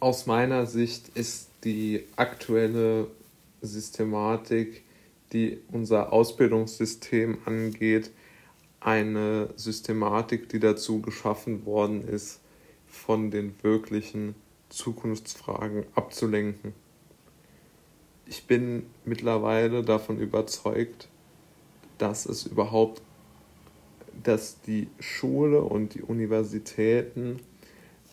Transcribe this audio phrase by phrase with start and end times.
[0.00, 3.08] aus meiner Sicht ist die aktuelle
[3.62, 4.84] Systematik,
[5.32, 8.10] die unser Ausbildungssystem angeht,
[8.80, 12.40] eine Systematik, die dazu geschaffen worden ist,
[12.86, 14.34] von den wirklichen
[14.68, 16.72] Zukunftsfragen abzulenken.
[18.26, 21.08] Ich bin mittlerweile davon überzeugt,
[21.98, 23.02] dass es überhaupt,
[24.22, 27.40] dass die Schule und die Universitäten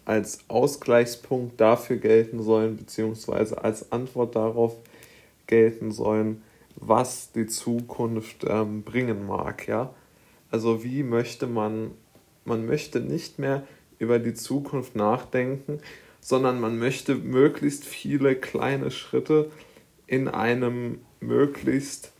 [0.05, 4.75] als Ausgleichspunkt dafür gelten sollen, beziehungsweise als Antwort darauf
[5.47, 6.41] gelten sollen,
[6.75, 9.94] was die Zukunft ähm, bringen mag, ja.
[10.52, 11.91] Also wie möchte man,
[12.45, 13.63] man möchte nicht mehr
[13.97, 15.80] über die Zukunft nachdenken,
[16.22, 19.52] sondern man möchte möglichst viele kleine Schritte
[20.08, 22.11] in einem möglichst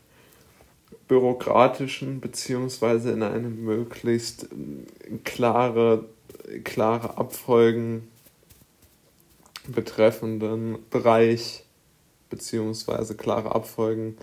[1.08, 6.06] bürokratischen beziehungsweise in einem möglichst äh, klare,
[6.64, 8.08] klare Abfolgen
[9.68, 11.64] betreffenden Bereich
[12.30, 14.18] beziehungsweise klare Abfolgen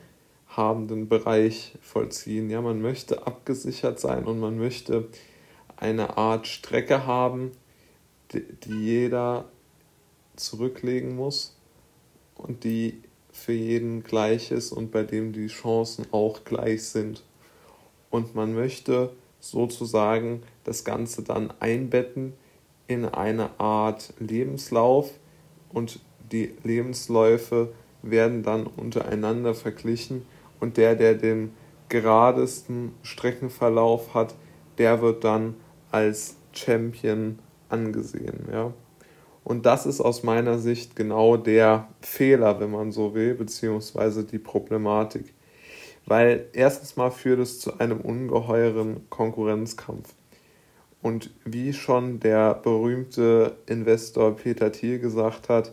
[0.49, 2.51] habenden Bereich vollziehen.
[2.51, 5.09] Ja, man möchte abgesichert sein und man möchte
[5.77, 7.53] eine Art Strecke haben,
[8.33, 9.47] die, jeder
[10.37, 11.57] zurücklegen muss
[12.35, 17.23] und die für jeden gleich ist und bei dem die Chancen auch gleich sind.
[18.11, 19.11] Und man möchte
[19.43, 22.33] sozusagen das Ganze dann einbetten
[22.87, 25.11] in eine Art Lebenslauf
[25.73, 25.99] und
[26.31, 30.25] die Lebensläufe werden dann untereinander verglichen
[30.61, 31.53] und der, der den
[31.89, 34.35] geradesten Streckenverlauf hat,
[34.79, 35.57] der wird dann
[35.91, 38.49] als Champion angesehen.
[38.51, 38.73] Ja?
[39.45, 44.39] Und das ist aus meiner Sicht genau der Fehler, wenn man so will, beziehungsweise die
[44.39, 45.35] Problematik.
[46.07, 50.15] Weil erstens mal führt es zu einem ungeheuren Konkurrenzkampf.
[51.01, 55.73] Und wie schon der berühmte Investor Peter Thiel gesagt hat,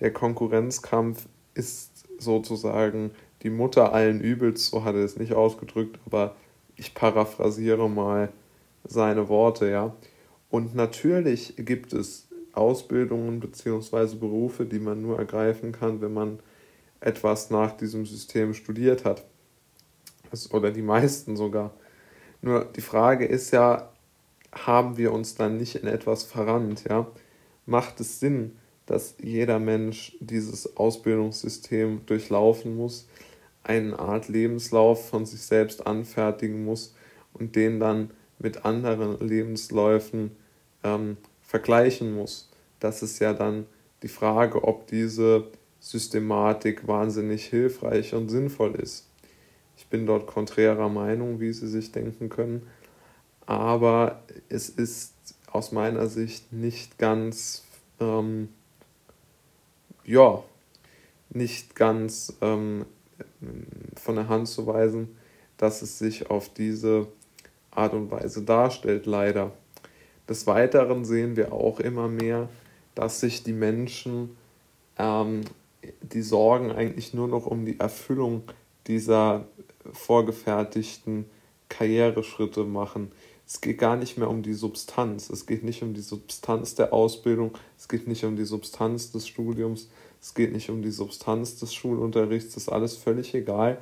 [0.00, 3.10] der Konkurrenzkampf ist sozusagen
[3.42, 6.36] die Mutter allen Übels, so hat er es nicht ausgedrückt, aber
[6.76, 8.30] ich paraphrasiere mal
[8.84, 9.94] seine Worte, ja.
[10.50, 14.16] Und natürlich gibt es Ausbildungen bzw.
[14.16, 16.38] Berufe, die man nur ergreifen kann, wenn man
[17.00, 19.24] etwas nach diesem System studiert hat.
[20.52, 21.74] Oder die meisten sogar.
[22.42, 23.90] Nur die Frage ist ja,
[24.52, 27.06] haben wir uns dann nicht in etwas verrannt, ja?
[27.66, 33.08] Macht es Sinn, dass jeder Mensch dieses Ausbildungssystem durchlaufen muss,
[33.64, 36.94] eine Art Lebenslauf von sich selbst anfertigen muss
[37.32, 40.30] und den dann mit anderen Lebensläufen
[40.84, 42.48] ähm, vergleichen muss.
[42.78, 43.66] Das ist ja dann
[44.02, 45.48] die Frage, ob diese
[45.80, 49.08] Systematik wahnsinnig hilfreich und sinnvoll ist.
[49.76, 52.66] Ich bin dort konträrer Meinung, wie Sie sich denken können,
[53.46, 55.14] aber es ist
[55.50, 57.64] aus meiner Sicht nicht ganz,
[58.00, 58.48] ähm,
[60.04, 60.42] ja,
[61.30, 62.84] nicht ganz ähm,
[63.96, 65.16] von der Hand zu weisen,
[65.56, 67.06] dass es sich auf diese
[67.70, 69.52] Art und Weise darstellt, leider.
[70.28, 72.48] Des Weiteren sehen wir auch immer mehr,
[72.94, 74.36] dass sich die Menschen
[74.98, 75.42] ähm,
[76.02, 78.42] die Sorgen eigentlich nur noch um die Erfüllung
[78.86, 79.46] dieser
[79.96, 81.26] vorgefertigten
[81.68, 83.12] Karriereschritte machen.
[83.46, 85.30] Es geht gar nicht mehr um die Substanz.
[85.30, 87.52] Es geht nicht um die Substanz der Ausbildung.
[87.78, 89.88] Es geht nicht um die Substanz des Studiums.
[90.20, 92.54] Es geht nicht um die Substanz des Schulunterrichts.
[92.54, 93.78] Das ist alles völlig egal.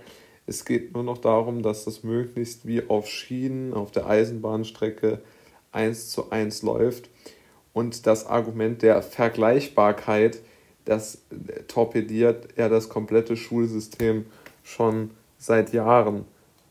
[0.46, 5.22] Es geht nur noch darum, dass das möglichst wie auf Schienen auf der Eisenbahnstrecke
[5.72, 7.08] eins zu eins läuft.
[7.72, 10.40] Und das Argument der Vergleichbarkeit,
[10.84, 11.22] das
[11.68, 14.26] torpediert ja das komplette Schulsystem
[14.62, 15.10] schon
[15.44, 16.24] seit Jahren.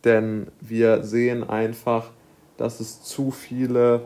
[0.04, 2.12] Denn wir sehen einfach,
[2.58, 4.02] dass es zu viele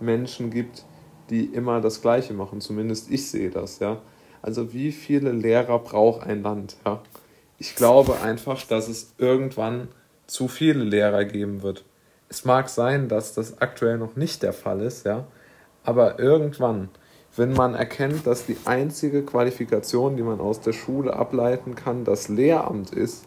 [0.00, 0.84] Menschen gibt,
[1.30, 2.60] die immer das Gleiche machen.
[2.60, 4.00] Zumindest ich sehe das, ja.
[4.42, 7.02] Also wie viele Lehrer braucht ein Land, ja?
[7.58, 9.88] ich glaube einfach, dass es irgendwann
[10.26, 11.84] zu viele Lehrer geben wird.
[12.28, 15.26] Es mag sein, dass das aktuell noch nicht der Fall ist, ja,
[15.84, 16.90] aber irgendwann,
[17.36, 22.28] wenn man erkennt, dass die einzige Qualifikation, die man aus der Schule ableiten kann, das
[22.28, 23.24] Lehramt ist,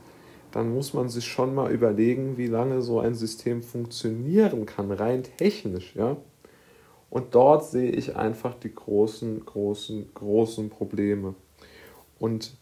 [0.52, 5.24] dann muss man sich schon mal überlegen, wie lange so ein System funktionieren kann, rein
[5.38, 6.18] technisch, ja.
[7.10, 11.34] Und dort sehe ich einfach die großen, großen, großen Probleme.
[12.20, 12.54] Und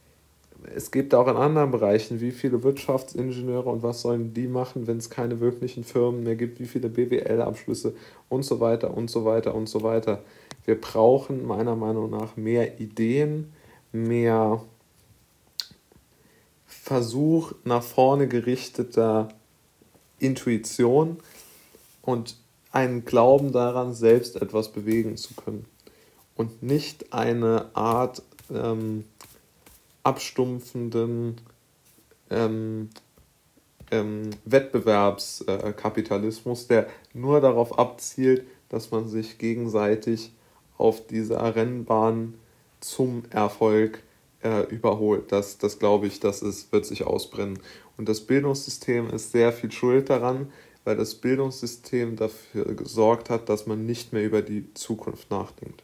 [0.74, 4.98] es gibt auch in anderen Bereichen, wie viele Wirtschaftsingenieure und was sollen die machen, wenn
[4.98, 7.94] es keine wirklichen Firmen mehr gibt, wie viele BWL-Abschlüsse
[8.30, 10.24] und so weiter und so weiter und so weiter.
[10.66, 13.54] Wir brauchen meiner Meinung nach mehr Ideen,
[13.92, 14.62] mehr
[16.88, 19.28] Versuch nach vorne gerichteter
[20.20, 21.18] Intuition
[22.02, 22.38] und
[22.72, 25.66] einen Glauben daran, selbst etwas bewegen zu können.
[26.38, 28.22] und nicht eine Art
[28.54, 29.04] ähm,
[30.04, 31.42] abstumpfenden
[32.30, 32.90] ähm,
[33.92, 40.32] ähm, Wettbewerbskapitalismus, der nur darauf abzielt, dass man sich gegenseitig
[40.78, 42.36] auf dieser Rennbahn
[42.80, 44.02] zum Erfolg
[44.44, 45.32] äh, überholt.
[45.32, 47.60] Das, das glaube ich, das ist, wird sich ausbrennen.
[47.98, 50.52] Und das Bildungssystem ist sehr viel schuld daran,
[50.84, 55.84] weil das Bildungssystem dafür gesorgt hat, dass man nicht mehr über die Zukunft nachdenkt.